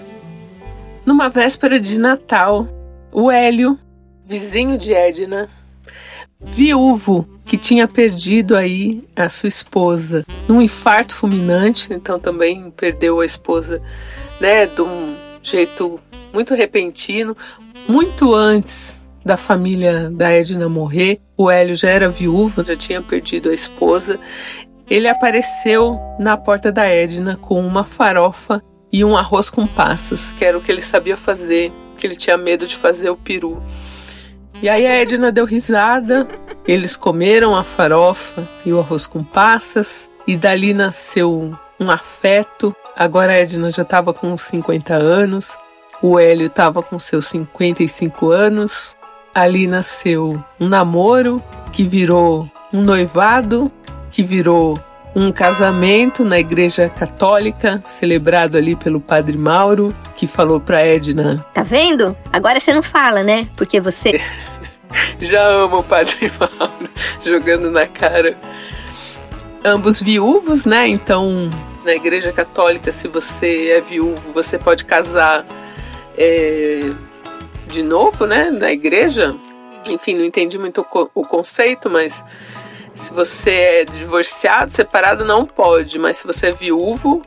numa 1.06 1.28
véspera 1.28 1.78
de 1.78 1.96
Natal, 2.00 2.66
o 3.12 3.30
Hélio, 3.30 3.78
vizinho 4.26 4.76
de 4.76 4.92
Edna, 4.92 5.48
viúvo 6.40 7.28
que 7.44 7.56
tinha 7.56 7.86
perdido 7.86 8.56
aí 8.56 9.04
a 9.14 9.28
sua 9.28 9.48
esposa 9.48 10.24
num 10.48 10.60
infarto 10.60 11.14
fulminante, 11.14 11.94
então 11.94 12.18
também 12.18 12.72
perdeu 12.72 13.20
a 13.20 13.24
esposa, 13.24 13.80
né, 14.40 14.66
de 14.66 14.82
um 14.82 15.16
jeito 15.44 16.00
muito 16.32 16.52
repentino, 16.52 17.36
muito 17.88 18.34
antes 18.34 19.00
da 19.24 19.36
família 19.36 20.10
da 20.10 20.32
Edna 20.32 20.68
morrer. 20.68 21.20
O 21.38 21.48
Hélio 21.48 21.76
já 21.76 21.88
era 21.88 22.08
viúvo, 22.08 22.64
já 22.64 22.76
tinha 22.76 23.00
perdido 23.00 23.48
a 23.48 23.54
esposa. 23.54 24.18
Ele 24.90 25.06
apareceu 25.06 25.96
na 26.18 26.36
porta 26.36 26.72
da 26.72 26.86
Edna 26.88 27.36
com 27.36 27.64
uma 27.64 27.84
farofa 27.84 28.60
e 28.92 29.04
um 29.04 29.16
arroz 29.16 29.48
com 29.48 29.66
passas, 29.66 30.32
que 30.32 30.44
era 30.44 30.58
o 30.58 30.60
que 30.60 30.70
ele 30.70 30.82
sabia 30.82 31.16
fazer, 31.16 31.72
que 31.96 32.06
ele 32.06 32.16
tinha 32.16 32.36
medo 32.36 32.66
de 32.66 32.76
fazer 32.76 33.08
o 33.10 33.16
peru. 33.16 33.62
E 34.60 34.68
aí 34.68 34.86
a 34.86 34.96
Edna 34.96 35.32
deu 35.32 35.44
risada, 35.44 36.28
eles 36.66 36.94
comeram 36.94 37.56
a 37.56 37.64
farofa 37.64 38.48
e 38.64 38.72
o 38.72 38.78
arroz 38.78 39.06
com 39.06 39.24
passas, 39.24 40.08
e 40.26 40.36
dali 40.36 40.74
nasceu 40.74 41.56
um 41.80 41.90
afeto. 41.90 42.74
Agora 42.94 43.32
a 43.32 43.36
Edna 43.36 43.70
já 43.70 43.82
estava 43.82 44.12
com 44.12 44.32
uns 44.32 44.42
50 44.42 44.94
anos, 44.94 45.56
o 46.02 46.18
Hélio 46.18 46.46
estava 46.46 46.82
com 46.82 46.98
seus 46.98 47.26
55 47.26 48.30
anos. 48.30 48.94
Ali 49.34 49.66
nasceu 49.66 50.42
um 50.60 50.68
namoro 50.68 51.42
que 51.72 51.84
virou 51.84 52.50
um 52.72 52.82
noivado, 52.82 53.72
que 54.10 54.22
virou 54.22 54.78
um 55.14 55.30
casamento 55.30 56.24
na 56.24 56.38
igreja 56.38 56.88
católica, 56.88 57.82
celebrado 57.86 58.56
ali 58.56 58.74
pelo 58.74 59.00
padre 59.00 59.36
Mauro, 59.36 59.94
que 60.16 60.26
falou 60.26 60.60
para 60.60 60.84
Edna: 60.84 61.44
Tá 61.52 61.62
vendo? 61.62 62.16
Agora 62.32 62.58
você 62.58 62.72
não 62.72 62.82
fala, 62.82 63.22
né? 63.22 63.48
Porque 63.56 63.80
você. 63.80 64.20
Já 65.20 65.46
amo 65.46 65.78
o 65.78 65.82
padre 65.82 66.30
Mauro 66.38 66.90
jogando 67.24 67.70
na 67.70 67.86
cara. 67.86 68.36
Ambos 69.64 70.00
viúvos, 70.00 70.64
né? 70.64 70.88
Então. 70.88 71.50
Na 71.84 71.94
igreja 71.94 72.32
católica, 72.32 72.92
se 72.92 73.08
você 73.08 73.70
é 73.70 73.80
viúvo, 73.80 74.32
você 74.32 74.56
pode 74.56 74.84
casar 74.84 75.44
é, 76.16 76.92
de 77.68 77.82
novo, 77.82 78.26
né? 78.26 78.50
Na 78.50 78.72
igreja. 78.72 79.34
Enfim, 79.88 80.16
não 80.16 80.24
entendi 80.24 80.58
muito 80.58 80.80
o, 80.80 81.10
o 81.14 81.26
conceito, 81.26 81.90
mas 81.90 82.14
se 82.96 83.12
você 83.12 83.50
é 83.50 83.84
divorciado, 83.84 84.72
separado, 84.72 85.24
não 85.24 85.46
pode, 85.46 85.98
mas 85.98 86.18
se 86.18 86.26
você 86.26 86.46
é 86.46 86.52
viúvo, 86.52 87.22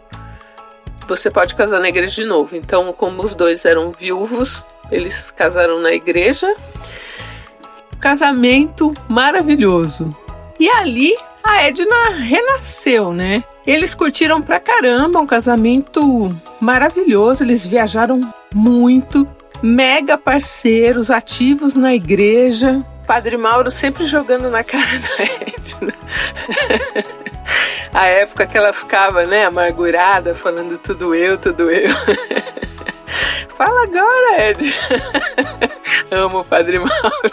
você 1.07 1.29
pode 1.29 1.55
casar 1.55 1.79
na 1.79 1.89
igreja 1.89 2.15
de 2.21 2.25
novo. 2.25 2.55
Então, 2.55 2.91
como 2.93 3.23
os 3.23 3.35
dois 3.35 3.63
eram 3.65 3.91
viúvos, 3.91 4.63
eles 4.91 5.31
casaram 5.31 5.79
na 5.79 5.91
igreja. 5.91 6.53
Casamento 7.99 8.93
maravilhoso. 9.07 10.15
E 10.59 10.69
ali 10.69 11.15
a 11.43 11.63
Edna 11.63 12.09
renasceu, 12.09 13.13
né? 13.13 13.43
Eles 13.65 13.93
curtiram 13.93 14.41
pra 14.41 14.59
caramba, 14.59 15.19
um 15.19 15.27
casamento 15.27 16.35
maravilhoso. 16.59 17.43
Eles 17.43 17.65
viajaram 17.65 18.21
muito, 18.53 19.27
mega 19.61 20.17
parceiros, 20.17 21.11
ativos 21.11 21.73
na 21.73 21.93
igreja. 21.93 22.83
Padre 23.05 23.37
Mauro 23.37 23.69
sempre 23.71 24.05
jogando 24.05 24.49
na 24.49 24.63
cara 24.63 24.99
da 24.99 25.23
Edna. 25.23 25.93
A 27.93 28.07
época 28.07 28.45
que 28.45 28.57
ela 28.57 28.73
ficava, 28.73 29.25
né, 29.25 29.45
amargurada, 29.45 30.35
falando 30.35 30.77
tudo 30.77 31.15
eu, 31.15 31.37
tudo 31.37 31.71
eu. 31.71 31.95
Fala 33.57 33.83
agora, 33.83 34.49
Ed. 34.49 34.75
Amo 36.11 36.39
o 36.39 36.43
Padre 36.43 36.77
Mauro. 36.77 37.31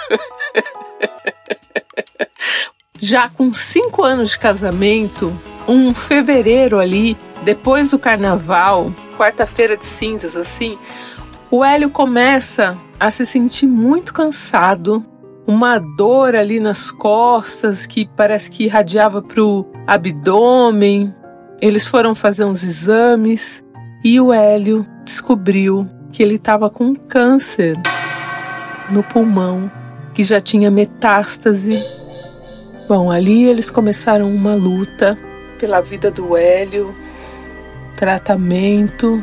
Já 2.96 3.28
com 3.28 3.52
cinco 3.52 4.04
anos 4.04 4.30
de 4.30 4.38
casamento, 4.38 5.36
um 5.66 5.92
fevereiro 5.92 6.78
ali, 6.78 7.16
depois 7.42 7.90
do 7.90 7.98
carnaval, 7.98 8.92
quarta-feira 9.18 9.76
de 9.76 9.84
cinzas, 9.84 10.36
assim, 10.36 10.78
o 11.50 11.64
Hélio 11.64 11.90
começa 11.90 12.78
a 13.00 13.10
se 13.10 13.26
sentir 13.26 13.66
muito 13.66 14.14
cansado, 14.14 15.04
uma 15.46 15.78
dor 15.78 16.34
ali 16.34 16.60
nas 16.60 16.90
costas 16.90 17.86
que 17.86 18.08
parece 18.16 18.50
que 18.50 18.64
irradiava 18.64 19.20
para 19.22 19.42
o 19.42 19.66
abdômen. 19.86 21.14
Eles 21.60 21.86
foram 21.86 22.14
fazer 22.14 22.44
uns 22.44 22.62
exames 22.62 23.64
e 24.04 24.20
o 24.20 24.32
Hélio 24.32 24.86
descobriu 25.04 25.88
que 26.10 26.22
ele 26.22 26.34
estava 26.36 26.68
com 26.68 26.94
câncer 26.94 27.76
no 28.90 29.02
pulmão, 29.02 29.70
que 30.12 30.22
já 30.22 30.40
tinha 30.40 30.70
metástase. 30.70 31.72
Bom, 32.88 33.10
ali 33.10 33.48
eles 33.48 33.70
começaram 33.70 34.32
uma 34.32 34.54
luta 34.54 35.18
pela 35.58 35.80
vida 35.80 36.10
do 36.10 36.36
Hélio, 36.36 36.94
tratamento, 37.96 39.22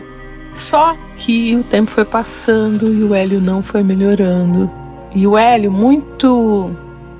Só 0.54 0.98
que 1.18 1.56
o 1.56 1.64
tempo 1.64 1.92
foi 1.92 2.06
passando 2.06 2.94
e 2.94 3.04
o 3.04 3.14
Hélio 3.14 3.40
não 3.40 3.62
foi 3.62 3.84
melhorando. 3.84 4.79
E 5.14 5.26
o 5.26 5.38
Hélio, 5.38 5.72
muito 5.72 6.72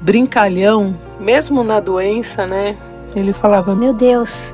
brincalhão, 0.02 0.96
mesmo 1.20 1.64
na 1.64 1.80
doença, 1.80 2.46
né? 2.46 2.78
Ele 3.16 3.34
falava: 3.34 3.76
Meu 3.76 3.94
Deus, 3.94 4.54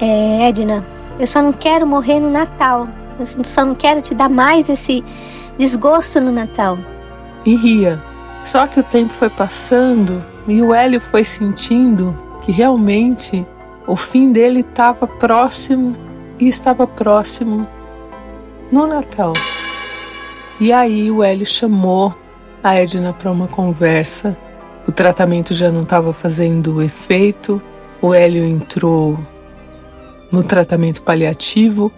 é, 0.00 0.48
Edna, 0.48 0.84
eu 1.18 1.26
só 1.26 1.42
não 1.42 1.52
quero 1.52 1.86
morrer 1.86 2.20
no 2.20 2.30
Natal. 2.30 2.88
Eu 3.18 3.26
só 3.26 3.64
não 3.64 3.74
quero 3.74 4.00
te 4.00 4.14
dar 4.14 4.28
mais 4.28 4.68
esse 4.68 5.02
desgosto 5.56 6.20
no 6.20 6.30
Natal. 6.30 6.78
E 7.44 7.56
ria. 7.56 8.00
Só 8.44 8.66
que 8.66 8.78
o 8.78 8.82
tempo 8.82 9.12
foi 9.12 9.28
passando 9.28 10.24
e 10.46 10.62
o 10.62 10.72
Hélio 10.72 11.00
foi 11.00 11.24
sentindo 11.24 12.16
que 12.42 12.52
realmente 12.52 13.44
o 13.86 13.96
fim 13.96 14.30
dele 14.30 14.60
estava 14.60 15.06
próximo 15.06 15.96
e 16.38 16.48
estava 16.48 16.86
próximo 16.86 17.66
no 18.70 18.86
Natal. 18.86 19.32
E 20.60 20.72
aí 20.72 21.10
o 21.10 21.22
Hélio 21.22 21.44
chamou 21.44 22.14
a 22.68 22.76
Edna 22.76 23.12
para 23.12 23.30
uma 23.30 23.48
conversa. 23.48 24.36
O 24.86 24.92
tratamento 24.92 25.54
já 25.54 25.70
não 25.70 25.82
estava 25.82 26.12
fazendo 26.12 26.82
efeito. 26.82 27.62
O 28.00 28.14
Hélio 28.14 28.44
entrou 28.44 29.18
no 30.30 30.42
tratamento 30.42 31.02
paliativo 31.02 31.90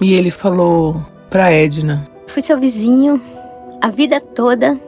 e 0.00 0.14
ele 0.14 0.30
falou 0.30 1.04
para 1.28 1.50
Edna: 1.50 2.08
Fui 2.28 2.40
seu 2.40 2.58
vizinho 2.58 3.20
a 3.80 3.88
vida 3.90 4.20
toda 4.20 4.78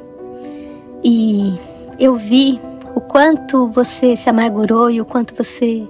e 1.04 1.58
eu 1.98 2.14
vi 2.16 2.60
o 2.94 3.00
quanto 3.00 3.68
você 3.68 4.16
se 4.16 4.30
amargurou 4.30 4.90
e 4.90 5.00
o 5.00 5.04
quanto 5.04 5.34
você 5.34 5.86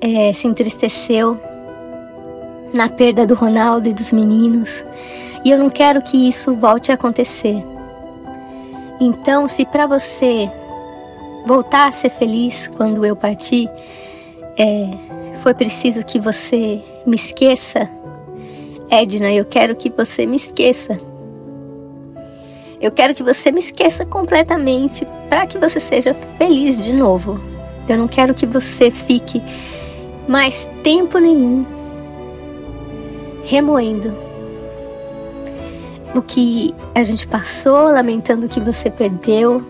é, 0.00 0.32
se 0.32 0.46
entristeceu 0.46 1.38
na 2.72 2.88
perda 2.88 3.26
do 3.26 3.34
Ronaldo 3.34 3.88
e 3.88 3.92
dos 3.92 4.12
meninos. 4.12 4.84
E 5.48 5.50
eu 5.50 5.56
não 5.56 5.70
quero 5.70 6.02
que 6.02 6.28
isso 6.28 6.54
volte 6.54 6.92
a 6.92 6.94
acontecer. 6.94 7.64
Então, 9.00 9.48
se 9.48 9.64
para 9.64 9.86
você 9.86 10.46
voltar 11.46 11.88
a 11.88 11.92
ser 11.92 12.10
feliz 12.10 12.66
quando 12.76 13.02
eu 13.02 13.16
partir, 13.16 13.66
é, 14.58 14.90
foi 15.36 15.54
preciso 15.54 16.04
que 16.04 16.20
você 16.20 16.82
me 17.06 17.16
esqueça, 17.16 17.88
Edna, 18.90 19.32
eu 19.32 19.46
quero 19.46 19.74
que 19.74 19.88
você 19.88 20.26
me 20.26 20.36
esqueça. 20.36 20.98
Eu 22.78 22.92
quero 22.92 23.14
que 23.14 23.22
você 23.22 23.50
me 23.50 23.60
esqueça 23.60 24.04
completamente 24.04 25.06
para 25.30 25.46
que 25.46 25.56
você 25.56 25.80
seja 25.80 26.12
feliz 26.12 26.78
de 26.78 26.92
novo. 26.92 27.40
Eu 27.88 27.96
não 27.96 28.06
quero 28.06 28.34
que 28.34 28.44
você 28.44 28.90
fique 28.90 29.42
mais 30.28 30.68
tempo 30.82 31.16
nenhum 31.16 31.64
remoendo 33.46 34.27
o 36.14 36.22
que 36.22 36.74
a 36.94 37.02
gente 37.02 37.26
passou, 37.26 37.92
lamentando 37.92 38.46
o 38.46 38.48
que 38.48 38.60
você 38.60 38.90
perdeu. 38.90 39.66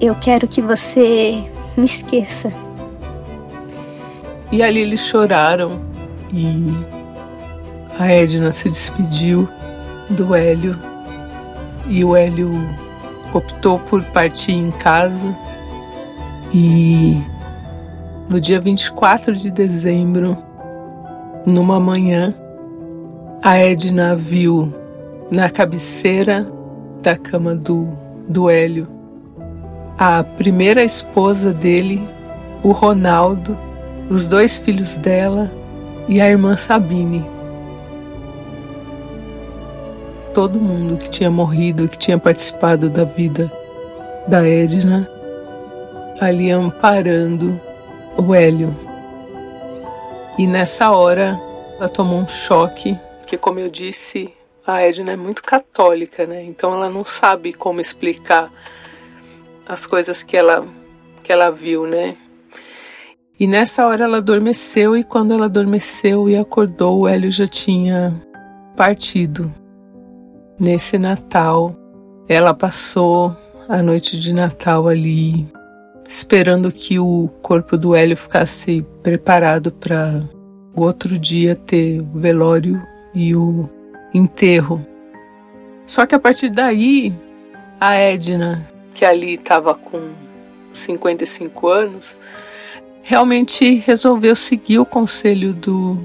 Eu 0.00 0.14
quero 0.14 0.46
que 0.48 0.60
você 0.60 1.44
me 1.76 1.84
esqueça. 1.84 2.52
E 4.50 4.62
ali 4.62 4.80
eles 4.80 5.00
choraram 5.00 5.80
e 6.32 6.72
a 7.98 8.10
Edna 8.10 8.52
se 8.52 8.68
despediu 8.68 9.48
do 10.10 10.34
Hélio 10.34 10.78
e 11.86 12.04
o 12.04 12.16
Hélio 12.16 12.50
optou 13.32 13.78
por 13.78 14.02
partir 14.04 14.52
em 14.52 14.70
casa 14.70 15.36
e 16.52 17.20
no 18.28 18.40
dia 18.40 18.60
24 18.60 19.34
de 19.34 19.50
dezembro, 19.50 20.38
numa 21.44 21.78
manhã, 21.78 22.34
a 23.42 23.58
Edna 23.58 24.16
viu 24.16 24.72
na 25.30 25.50
cabeceira 25.50 26.46
da 27.02 27.16
cama 27.16 27.54
do, 27.54 27.96
do 28.28 28.48
Hélio 28.48 28.88
a 29.96 30.24
primeira 30.24 30.82
esposa 30.82 31.52
dele, 31.52 32.02
o 32.62 32.72
Ronaldo, 32.72 33.56
os 34.10 34.26
dois 34.26 34.58
filhos 34.58 34.98
dela 34.98 35.52
e 36.08 36.20
a 36.20 36.28
irmã 36.28 36.56
Sabine 36.56 37.34
todo 40.34 40.60
mundo 40.60 40.98
que 40.98 41.08
tinha 41.08 41.30
morrido, 41.30 41.88
que 41.88 41.96
tinha 41.96 42.18
participado 42.18 42.90
da 42.90 43.04
vida 43.04 43.50
da 44.26 44.46
Edna, 44.46 45.08
ali 46.20 46.50
amparando 46.50 47.58
o 48.18 48.34
Hélio. 48.34 48.76
E 50.36 50.46
nessa 50.46 50.90
hora 50.90 51.40
ela 51.78 51.88
tomou 51.88 52.18
um 52.18 52.26
choque, 52.26 52.98
porque 53.24 53.38
como 53.38 53.58
eu 53.58 53.70
disse, 53.70 54.30
a 54.66 54.82
Edna 54.82 55.12
é 55.12 55.16
muito 55.16 55.42
católica, 55.42 56.26
né? 56.26 56.44
Então 56.44 56.74
ela 56.74 56.90
não 56.90 57.06
sabe 57.06 57.54
como 57.54 57.80
explicar 57.80 58.52
as 59.66 59.86
coisas 59.86 60.22
que 60.22 60.36
ela 60.36 60.68
que 61.22 61.32
ela 61.32 61.50
viu, 61.50 61.86
né? 61.86 62.18
E 63.40 63.46
nessa 63.46 63.86
hora 63.86 64.04
ela 64.04 64.18
adormeceu 64.18 64.94
e 64.94 65.02
quando 65.02 65.32
ela 65.32 65.46
adormeceu 65.46 66.28
e 66.28 66.36
acordou, 66.36 67.00
o 67.00 67.08
Hélio 67.08 67.30
já 67.30 67.46
tinha 67.46 68.14
partido. 68.76 69.52
Nesse 70.60 70.98
Natal, 70.98 71.74
ela 72.28 72.52
passou 72.52 73.34
a 73.66 73.82
noite 73.82 74.20
de 74.20 74.34
Natal 74.34 74.86
ali, 74.86 75.50
esperando 76.06 76.70
que 76.70 76.98
o 76.98 77.28
corpo 77.40 77.78
do 77.78 77.94
Hélio 77.94 78.18
ficasse 78.18 78.86
preparado 79.02 79.72
para 79.72 80.22
o 80.76 80.82
outro 80.82 81.18
dia 81.18 81.56
ter 81.56 82.02
o 82.02 82.20
velório 82.20 82.93
e 83.14 83.34
o 83.34 83.68
enterro. 84.12 84.84
Só 85.86 86.06
que 86.06 86.14
a 86.14 86.18
partir 86.18 86.50
daí, 86.50 87.12
a 87.80 87.94
Edna, 87.94 88.66
que 88.94 89.04
ali 89.04 89.34
estava 89.34 89.74
com 89.74 90.12
55 90.72 91.68
anos, 91.68 92.16
realmente 93.02 93.76
resolveu 93.76 94.34
seguir 94.34 94.78
o 94.78 94.86
conselho 94.86 95.52
do, 95.52 96.02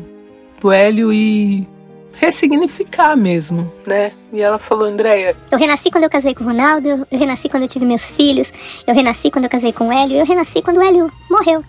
do 0.59 0.71
Hélio 0.71 1.13
e 1.13 1.67
ressignificar 2.13 3.15
mesmo, 3.15 3.71
né? 3.85 4.11
E 4.33 4.41
ela 4.41 4.59
falou, 4.59 4.85
Andréia. 4.85 5.35
Eu 5.49 5.57
renasci 5.57 5.89
quando 5.89 6.03
eu 6.03 6.09
casei 6.09 6.35
com 6.35 6.43
o 6.43 6.47
Ronaldo, 6.47 7.07
eu 7.09 7.17
renasci 7.17 7.47
quando 7.47 7.63
eu 7.63 7.69
tive 7.69 7.85
meus 7.85 8.09
filhos, 8.09 8.51
eu 8.85 8.93
renasci 8.93 9.31
quando 9.31 9.45
eu 9.45 9.49
casei 9.49 9.71
com 9.71 9.87
o 9.87 9.91
Hélio, 9.91 10.17
eu 10.17 10.25
renasci 10.25 10.61
quando 10.61 10.77
o 10.77 10.81
Hélio 10.81 11.11
morreu. 11.29 11.63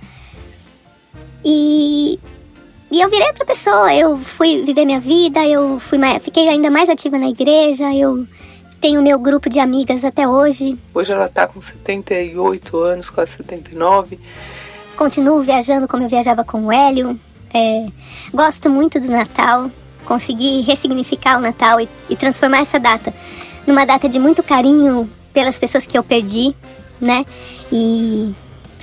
E. 1.45 2.19
E 2.91 3.01
eu 3.01 3.09
virei 3.09 3.29
outra 3.29 3.45
pessoa, 3.45 3.95
eu 3.95 4.19
fui 4.19 4.63
viver 4.65 4.85
minha 4.85 4.99
vida, 4.99 5.47
eu 5.47 5.79
fui 5.79 5.97
mais, 5.97 6.21
fiquei 6.23 6.49
ainda 6.49 6.69
mais 6.71 6.89
ativa 6.89 7.17
na 7.17 7.29
igreja, 7.29 7.95
eu 7.95 8.27
tenho 8.81 9.01
meu 9.01 9.17
grupo 9.17 9.49
de 9.49 9.61
amigas 9.61 10.05
até 10.05 10.27
hoje. 10.27 10.77
Hoje 10.93 11.13
ela 11.13 11.29
tá 11.29 11.47
com 11.47 11.63
78 11.63 12.77
anos, 12.79 13.09
quase 13.09 13.33
79. 13.33 14.19
Continuo 14.97 15.41
viajando 15.41 15.87
como 15.87 16.03
eu 16.03 16.09
viajava 16.09 16.45
com 16.45 16.67
o 16.67 16.73
Hélio. 16.73 17.19
É, 17.55 17.87
gosto 18.35 18.69
muito 18.69 18.99
do 18.99 19.09
Natal, 19.09 19.71
conseguir 20.05 20.63
ressignificar 20.63 21.39
o 21.39 21.41
Natal 21.41 21.81
e, 21.81 21.89
e 22.09 22.17
transformar 22.17 22.59
essa 22.59 22.81
data 22.81 23.15
numa 23.67 23.85
data 23.85 24.09
de 24.09 24.19
muito 24.19 24.43
carinho 24.43 25.09
pelas 25.33 25.59
pessoas 25.61 25.87
que 25.87 25.97
eu 25.97 26.03
perdi, 26.03 26.57
né? 27.01 27.25
E 27.71 28.35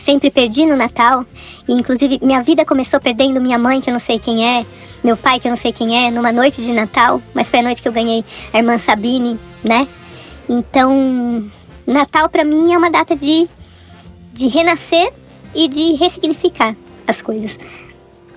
sempre 0.07 0.31
perdi 0.31 0.65
no 0.65 0.77
Natal. 0.77 1.25
E, 1.67 1.73
inclusive, 1.73 2.17
minha 2.23 2.41
vida 2.41 2.63
começou 2.63 2.97
perdendo 2.97 3.41
minha 3.41 3.59
mãe, 3.59 3.81
que 3.81 3.89
eu 3.89 3.93
não 3.93 3.99
sei 3.99 4.17
quem 4.17 4.47
é, 4.47 4.65
meu 5.03 5.17
pai, 5.17 5.37
que 5.37 5.47
eu 5.47 5.49
não 5.49 5.57
sei 5.57 5.73
quem 5.73 6.05
é, 6.05 6.09
numa 6.09 6.31
noite 6.31 6.61
de 6.61 6.71
Natal, 6.71 7.21
mas 7.33 7.49
foi 7.49 7.59
a 7.59 7.63
noite 7.63 7.81
que 7.81 7.87
eu 7.89 7.91
ganhei 7.91 8.23
a 8.53 8.57
irmã 8.57 8.77
Sabine, 8.77 9.37
né? 9.61 9.85
Então, 10.47 11.45
Natal 11.85 12.29
para 12.29 12.45
mim 12.45 12.71
é 12.71 12.77
uma 12.77 12.89
data 12.89 13.17
de, 13.17 13.49
de 14.31 14.47
renascer 14.47 15.11
e 15.53 15.67
de 15.67 15.95
ressignificar 15.95 16.73
as 17.05 17.21
coisas. 17.21 17.59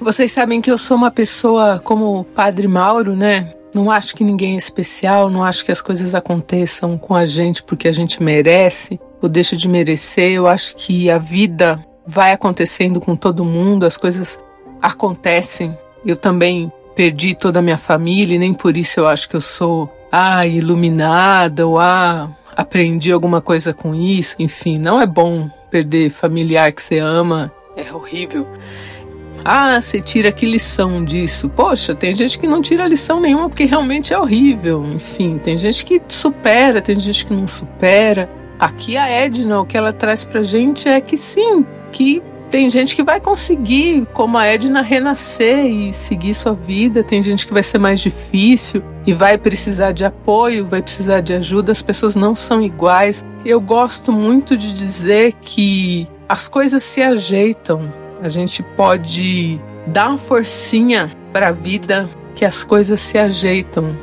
Vocês 0.01 0.33
sabem 0.33 0.61
que 0.61 0.71
eu 0.71 0.79
sou 0.79 0.97
uma 0.97 1.11
pessoa 1.11 1.79
como 1.79 2.19
o 2.19 2.25
Padre 2.25 2.67
Mauro, 2.67 3.15
né? 3.15 3.55
Não 3.73 3.89
acho 3.93 4.17
que 4.17 4.25
ninguém 4.25 4.55
é 4.55 4.59
especial, 4.59 5.31
não 5.31 5.45
acho 5.45 5.65
que 5.65 5.71
as 5.71 5.81
coisas 5.81 6.17
aconteçam 6.17 6.99
com 6.99 7.15
a 7.15 7.25
gente 7.25 7.63
porque 7.63 7.87
a 7.87 7.93
gente 7.93 8.21
merece 8.21 8.99
ou 9.21 9.29
deixa 9.29 9.57
de 9.57 9.69
merecer. 9.69 10.33
Eu 10.33 10.47
acho 10.47 10.77
que 10.77 11.11
a 11.11 11.19
vida 11.19 11.85
vai 12.07 12.33
acontecendo 12.33 13.01
com 13.01 13.15
todo 13.15 13.45
mundo, 13.45 13.85
as 13.85 13.97
coisas 13.97 14.41
acontecem. 14.81 15.77
Eu 16.05 16.17
também 16.17 16.73
perdi 16.95 17.35
toda 17.35 17.61
a 17.61 17.63
minha 17.63 17.79
família 17.79 18.37
e 18.37 18.39
nem 18.39 18.53
por 18.53 18.77
isso 18.77 19.01
eu 19.01 19.07
acho 19.07 19.29
que 19.29 19.37
eu 19.37 19.41
sou 19.41 19.91
ah, 20.11 20.47
iluminada 20.47 21.67
ou 21.67 21.79
ah, 21.79 22.31
aprendi 22.57 23.13
alguma 23.13 23.41
coisa 23.41 23.73
com 23.73 23.95
isso. 23.95 24.37
Enfim, 24.39 24.79
não 24.79 25.01
é 25.01 25.07
bom 25.07 25.49
perder 25.71 26.11
familiar 26.11 26.73
que 26.73 26.83
você 26.83 26.99
ama. 26.99 27.53
É 27.77 27.93
horrível. 27.93 28.47
Ah, 29.45 29.81
você 29.81 30.01
tira 30.01 30.31
que 30.31 30.45
lição 30.45 31.03
disso? 31.03 31.49
Poxa, 31.49 31.95
tem 31.95 32.15
gente 32.15 32.39
que 32.39 32.47
não 32.47 32.61
tira 32.61 32.87
lição 32.87 33.21
nenhuma 33.21 33.49
porque 33.49 33.65
realmente 33.65 34.13
é 34.13 34.19
horrível. 34.19 34.85
Enfim, 34.85 35.39
tem 35.39 35.57
gente 35.57 35.85
que 35.85 36.01
supera, 36.09 36.83
tem 36.83 36.99
gente 36.99 37.25
que 37.25 37.33
não 37.33 37.47
supera. 37.47 38.29
Aqui 38.61 38.99
a 38.99 39.09
Edna, 39.09 39.59
o 39.59 39.65
que 39.65 39.75
ela 39.75 39.91
traz 39.91 40.23
pra 40.23 40.43
gente 40.43 40.87
é 40.87 41.01
que 41.01 41.17
sim, 41.17 41.65
que 41.91 42.23
tem 42.51 42.69
gente 42.69 42.95
que 42.95 43.03
vai 43.03 43.21
conseguir, 43.21 44.07
como 44.13 44.37
a 44.37 44.45
Edna, 44.45 44.83
renascer 44.83 45.65
e 45.65 45.95
seguir 45.95 46.35
sua 46.35 46.53
vida. 46.53 47.03
Tem 47.03 47.23
gente 47.23 47.47
que 47.47 47.55
vai 47.55 47.63
ser 47.63 47.79
mais 47.79 48.01
difícil 48.01 48.83
e 49.07 49.15
vai 49.15 49.39
precisar 49.39 49.93
de 49.93 50.05
apoio, 50.05 50.67
vai 50.67 50.83
precisar 50.83 51.21
de 51.21 51.33
ajuda. 51.33 51.71
As 51.73 51.81
pessoas 51.81 52.17
não 52.17 52.35
são 52.35 52.61
iguais. 52.61 53.25
Eu 53.47 53.61
gosto 53.61 54.13
muito 54.13 54.57
de 54.57 54.75
dizer 54.75 55.35
que 55.41 56.09
as 56.29 56.49
coisas 56.49 56.83
se 56.83 57.01
ajeitam. 57.01 57.91
A 58.21 58.29
gente 58.29 58.63
pode 58.63 59.61
dar 59.87 60.09
uma 60.09 60.19
forcinha 60.19 61.17
para 61.33 61.49
a 61.49 61.53
vida 61.53 62.11
que 62.35 62.45
as 62.45 62.65
coisas 62.65 63.01
se 63.01 63.17
ajeitam. 63.17 63.97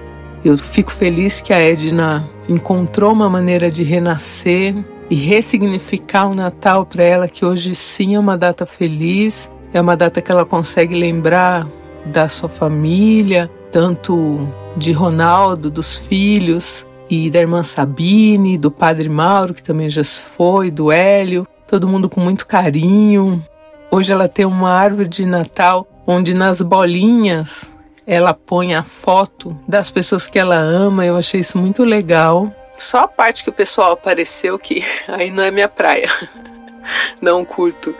Eu 0.43 0.57
fico 0.57 0.91
feliz 0.91 1.41
que 1.41 1.51
a 1.51 1.59
Edna 1.59 2.27
encontrou 2.47 3.11
uma 3.13 3.29
maneira 3.29 3.69
de 3.69 3.83
renascer 3.83 4.75
e 5.09 5.15
ressignificar 5.15 6.27
o 6.27 6.35
Natal 6.35 6.85
para 6.85 7.03
ela, 7.03 7.27
que 7.27 7.45
hoje 7.45 7.75
sim 7.75 8.15
é 8.15 8.19
uma 8.19 8.37
data 8.37 8.65
feliz, 8.65 9.51
é 9.73 9.79
uma 9.79 9.95
data 9.95 10.21
que 10.21 10.31
ela 10.31 10.45
consegue 10.45 10.95
lembrar 10.95 11.67
da 12.05 12.29
sua 12.29 12.49
família, 12.49 13.49
tanto 13.71 14.47
de 14.75 14.91
Ronaldo, 14.91 15.69
dos 15.69 15.95
filhos 15.95 16.85
e 17.09 17.29
da 17.29 17.39
irmã 17.39 17.63
Sabine, 17.63 18.57
do 18.57 18.71
padre 18.71 19.09
Mauro, 19.09 19.53
que 19.53 19.63
também 19.63 19.89
já 19.89 20.03
se 20.03 20.21
foi, 20.21 20.69
do 20.69 20.91
Hélio, 20.91 21.47
todo 21.67 21.87
mundo 21.87 22.09
com 22.09 22.19
muito 22.19 22.45
carinho. 22.45 23.43
Hoje 23.91 24.11
ela 24.11 24.27
tem 24.27 24.45
uma 24.45 24.71
árvore 24.71 25.07
de 25.07 25.25
Natal 25.25 25.87
onde 26.05 26.33
nas 26.33 26.61
bolinhas 26.61 27.76
ela 28.07 28.33
põe 28.33 28.73
a 28.73 28.83
foto 28.83 29.59
das 29.67 29.91
pessoas 29.91 30.29
que 30.29 30.39
ela 30.39 30.55
ama. 30.55 31.05
Eu 31.05 31.17
achei 31.17 31.41
isso 31.41 31.57
muito 31.57 31.83
legal. 31.83 32.49
Só 32.79 32.99
a 32.99 33.07
parte 33.07 33.43
que 33.43 33.49
o 33.49 33.53
pessoal 33.53 33.91
apareceu 33.91 34.57
que 34.57 34.83
aí 35.09 35.29
não 35.29 35.43
é 35.43 35.51
minha 35.51 35.67
praia. 35.67 36.09
Não 37.21 37.43
curto. 37.43 37.93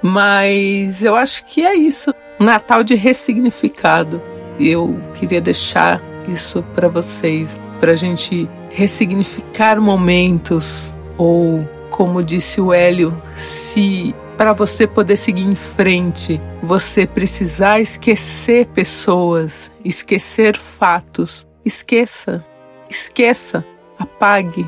Mas 0.00 1.02
eu 1.02 1.16
acho 1.16 1.44
que 1.44 1.66
é 1.66 1.74
isso. 1.74 2.14
Natal 2.38 2.84
de 2.84 2.94
ressignificado. 2.94 4.22
Eu 4.60 5.00
queria 5.16 5.40
deixar 5.40 6.00
isso 6.28 6.62
para 6.72 6.88
vocês, 6.88 7.58
para 7.80 7.92
a 7.92 7.96
gente 7.96 8.48
ressignificar 8.70 9.80
momentos, 9.80 10.96
ou 11.18 11.68
como 11.90 12.22
disse 12.22 12.60
o 12.60 12.72
Hélio, 12.72 13.20
se 13.34 14.14
para 14.42 14.54
você 14.54 14.88
poder 14.88 15.16
seguir 15.16 15.44
em 15.44 15.54
frente, 15.54 16.40
você 16.60 17.06
precisar 17.06 17.78
esquecer 17.78 18.66
pessoas, 18.66 19.70
esquecer 19.84 20.56
fatos, 20.56 21.46
esqueça, 21.64 22.44
esqueça 22.90 23.64
apague. 23.96 24.66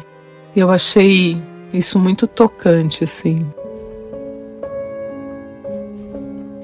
Eu 0.55 0.71
achei 0.71 1.43
isso 1.73 1.99
muito 1.99 2.29
tocante, 2.29 3.03
assim. 3.03 3.53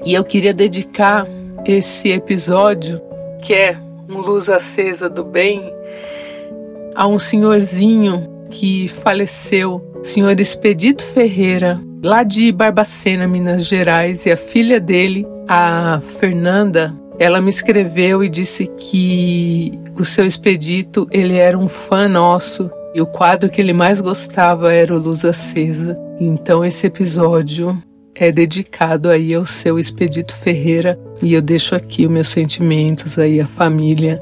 E 0.05 0.13
eu 0.13 0.23
queria 0.23 0.53
dedicar 0.53 1.27
esse 1.65 2.11
episódio, 2.11 3.01
que 3.43 3.53
é 3.53 3.77
um 4.07 4.19
luz 4.19 4.47
acesa 4.47 5.09
do 5.09 5.25
bem, 5.25 5.61
a 6.95 7.05
um 7.07 7.19
senhorzinho 7.19 8.45
que 8.49 8.87
faleceu, 8.87 9.90
senhor 10.03 10.39
Expedito 10.39 11.03
Ferreira, 11.03 11.81
lá 12.03 12.23
de 12.23 12.51
Barbacena, 12.51 13.27
Minas 13.27 13.65
Gerais, 13.65 14.25
e 14.25 14.31
a 14.31 14.37
filha 14.37 14.79
dele, 14.79 15.25
a 15.47 16.01
Fernanda, 16.19 16.95
ela 17.19 17.39
me 17.39 17.49
escreveu 17.49 18.23
e 18.23 18.29
disse 18.29 18.67
que 18.77 19.79
o 19.97 20.03
seu 20.03 20.25
expedito, 20.25 21.07
ele 21.11 21.37
era 21.37 21.57
um 21.57 21.69
fã 21.69 22.07
nosso 22.07 22.71
e 22.95 23.01
o 23.01 23.05
quadro 23.05 23.49
que 23.49 23.61
ele 23.61 23.73
mais 23.73 24.01
gostava 24.01 24.73
era 24.73 24.93
o 24.93 24.97
Luz 24.97 25.23
Acesa. 25.23 25.97
Então 26.19 26.65
esse 26.65 26.87
episódio 26.87 27.81
é 28.15 28.31
dedicado 28.31 29.09
aí 29.09 29.33
ao 29.33 29.45
seu 29.45 29.77
Expedito 29.79 30.35
Ferreira 30.35 30.99
e 31.21 31.33
eu 31.33 31.41
deixo 31.41 31.75
aqui 31.75 32.05
os 32.05 32.11
meus 32.11 32.27
sentimentos 32.27 33.17
aí 33.19 33.39
à 33.39 33.47
família. 33.47 34.21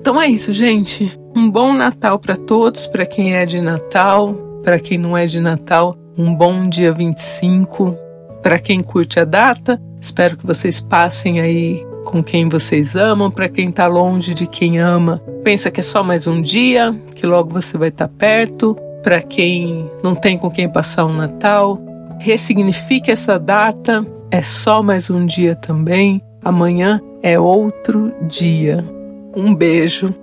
Então 0.00 0.20
é 0.20 0.28
isso, 0.28 0.52
gente. 0.52 1.18
Um 1.36 1.50
bom 1.50 1.72
Natal 1.72 2.18
para 2.18 2.36
todos, 2.36 2.86
para 2.86 3.04
quem 3.04 3.34
é 3.34 3.44
de 3.44 3.60
Natal, 3.60 4.47
para 4.68 4.78
quem 4.78 4.98
não 4.98 5.16
é 5.16 5.24
de 5.24 5.40
Natal, 5.40 5.96
um 6.14 6.34
bom 6.34 6.68
dia 6.68 6.92
25. 6.92 7.96
Para 8.42 8.58
quem 8.58 8.82
curte 8.82 9.18
a 9.18 9.24
data, 9.24 9.80
espero 9.98 10.36
que 10.36 10.46
vocês 10.46 10.78
passem 10.78 11.40
aí 11.40 11.82
com 12.04 12.22
quem 12.22 12.50
vocês 12.50 12.94
amam, 12.94 13.30
para 13.30 13.48
quem 13.48 13.70
está 13.70 13.86
longe 13.86 14.34
de 14.34 14.46
quem 14.46 14.78
ama. 14.78 15.22
Pensa 15.42 15.70
que 15.70 15.80
é 15.80 15.82
só 15.82 16.02
mais 16.02 16.26
um 16.26 16.42
dia, 16.42 16.94
que 17.14 17.26
logo 17.26 17.48
você 17.48 17.78
vai 17.78 17.88
estar 17.88 18.08
tá 18.08 18.14
perto. 18.18 18.76
Para 19.02 19.22
quem 19.22 19.90
não 20.04 20.14
tem 20.14 20.36
com 20.36 20.50
quem 20.50 20.70
passar 20.70 21.06
o 21.06 21.14
Natal, 21.14 21.80
ressignifique 22.20 23.10
essa 23.10 23.38
data. 23.38 24.06
É 24.30 24.42
só 24.42 24.82
mais 24.82 25.08
um 25.08 25.24
dia 25.24 25.56
também. 25.56 26.20
Amanhã 26.44 27.00
é 27.22 27.40
outro 27.40 28.12
dia. 28.28 28.86
Um 29.34 29.54
beijo. 29.54 30.14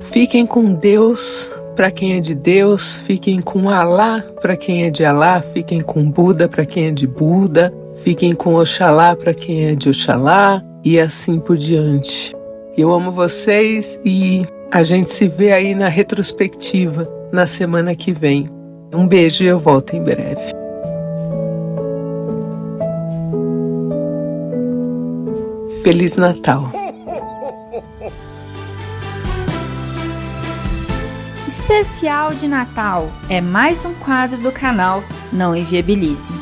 Fiquem 0.00 0.44
com 0.44 0.74
Deus 0.74 1.52
para 1.74 1.90
quem 1.90 2.16
é 2.16 2.20
de 2.20 2.34
Deus, 2.34 2.96
fiquem 2.96 3.40
com 3.40 3.68
Alá 3.68 4.24
para 4.40 4.56
quem 4.56 4.84
é 4.84 4.90
de 4.90 5.04
Alá, 5.04 5.40
fiquem 5.40 5.82
com 5.82 6.10
Buda 6.10 6.48
para 6.48 6.66
quem 6.66 6.86
é 6.86 6.90
de 6.90 7.06
Buda, 7.06 7.72
fiquem 7.96 8.34
com 8.34 8.54
Oxalá 8.54 9.16
para 9.16 9.32
quem 9.32 9.66
é 9.66 9.74
de 9.74 9.88
Oxalá, 9.88 10.62
e 10.84 10.98
assim 10.98 11.38
por 11.38 11.56
diante. 11.56 12.34
Eu 12.76 12.92
amo 12.92 13.12
vocês 13.12 13.98
e 14.04 14.46
a 14.70 14.82
gente 14.82 15.10
se 15.10 15.28
vê 15.28 15.52
aí 15.52 15.74
na 15.74 15.88
retrospectiva 15.88 17.08
na 17.32 17.46
semana 17.46 17.94
que 17.94 18.12
vem. 18.12 18.50
Um 18.92 19.06
beijo 19.06 19.44
e 19.44 19.46
eu 19.46 19.58
volto 19.58 19.94
em 19.94 20.02
breve. 20.02 20.52
Feliz 25.82 26.16
Natal! 26.16 26.81
Especial 31.52 32.32
de 32.32 32.48
Natal 32.48 33.12
é 33.28 33.38
mais 33.38 33.84
um 33.84 33.92
quadro 33.92 34.38
do 34.38 34.50
canal 34.50 35.04
Não 35.30 35.54
Inviabilize. 35.54 36.32